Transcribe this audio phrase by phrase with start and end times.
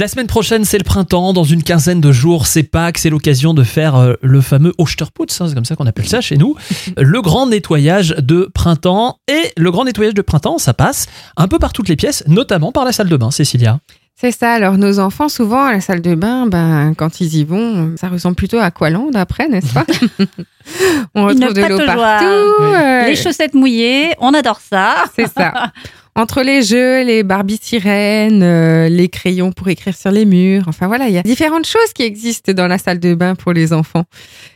[0.00, 1.32] La semaine prochaine, c'est le printemps.
[1.32, 2.98] Dans une quinzaine de jours, c'est Pâques.
[2.98, 6.20] C'est l'occasion de faire euh, le fameux Osterputz, hein, c'est comme ça qu'on appelle ça
[6.20, 6.54] chez nous.
[6.96, 9.18] Le grand nettoyage de printemps.
[9.26, 11.06] Et le grand nettoyage de printemps, ça passe
[11.36, 13.80] un peu par toutes les pièces, notamment par la salle de bain, Cécilia.
[14.14, 14.52] C'est ça.
[14.52, 18.08] Alors, nos enfants, souvent, à la salle de bain, ben, quand ils y vont, ça
[18.08, 19.84] ressemble plutôt à Aqualand après, n'est-ce pas?
[21.16, 22.24] On retrouve de pas l'eau partout.
[22.24, 25.04] euh, Les chaussettes mouillées, on adore ça.
[25.16, 25.72] C'est ça.
[26.18, 30.88] Entre les jeux, les Barbie sirènes, euh, les crayons pour écrire sur les murs, enfin
[30.88, 33.72] voilà, il y a différentes choses qui existent dans la salle de bain pour les
[33.72, 34.02] enfants.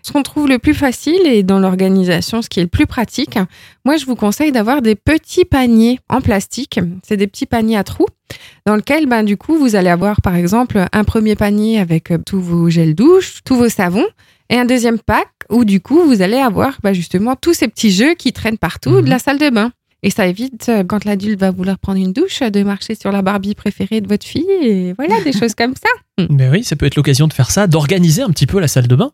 [0.02, 3.38] Ce qu'on trouve le plus facile et dans l'organisation, ce qui est le plus pratique,
[3.84, 6.80] moi je vous conseille d'avoir des petits paniers en plastique.
[7.06, 8.08] C'est des petits paniers à trous
[8.66, 12.18] dans lequel, ben, du coup, vous allez avoir par exemple un premier panier avec euh,
[12.18, 14.06] tous vos gels douche, tous vos savons,
[14.50, 17.92] et un deuxième pack où du coup vous allez avoir ben, justement tous ces petits
[17.92, 19.02] jeux qui traînent partout Mhm.
[19.02, 19.70] de la salle de bain.
[20.04, 23.22] Et ça évite, euh, quand l'adulte va vouloir prendre une douche, de marcher sur la
[23.22, 24.46] Barbie préférée de votre fille.
[24.62, 26.26] Et voilà, des choses comme ça.
[26.28, 28.88] Mais oui, ça peut être l'occasion de faire ça, d'organiser un petit peu la salle
[28.88, 29.12] de bain.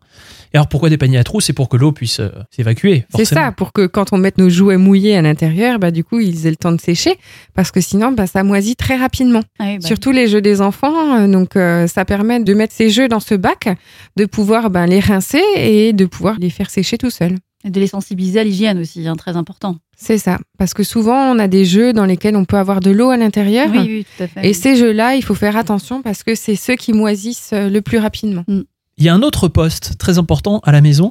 [0.53, 1.41] Et alors pourquoi des paniers à trous?
[1.41, 3.05] C'est pour que l'eau puisse euh, s'évacuer.
[3.15, 6.19] C'est ça, pour que quand on mette nos jouets mouillés à l'intérieur, bah, du coup,
[6.19, 7.17] ils aient le temps de sécher.
[7.53, 9.41] Parce que sinon, bah, ça moisit très rapidement.
[9.59, 11.19] Ah oui, bah, Surtout les jeux des enfants.
[11.19, 13.69] euh, Donc, euh, ça permet de mettre ces jeux dans ce bac,
[14.17, 17.35] de pouvoir ben, les rincer et de pouvoir les faire sécher tout seul.
[17.63, 19.77] Et de les sensibiliser à l'hygiène aussi, hein, très important.
[19.97, 20.39] C'est ça.
[20.57, 23.17] Parce que souvent, on a des jeux dans lesquels on peut avoir de l'eau à
[23.17, 23.67] l'intérieur.
[23.69, 24.47] Oui, oui, tout à fait.
[24.47, 27.81] Et ces jeux-là, il faut faire attention parce que c'est ceux qui moisissent euh, le
[27.81, 28.45] plus rapidement.
[28.47, 31.09] Il y a un autre poste très important à la maison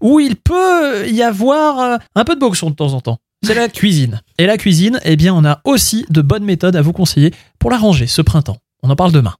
[0.00, 3.18] où il peut y avoir euh, un peu de boxon de temps en temps.
[3.42, 4.20] C'est la cuisine.
[4.38, 7.70] Et la cuisine, eh bien, on a aussi de bonnes méthodes à vous conseiller pour
[7.70, 8.58] la ranger ce printemps.
[8.82, 9.34] On en parle demain.